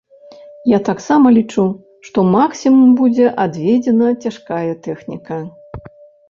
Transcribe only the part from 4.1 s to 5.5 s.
цяжкая тэхніка.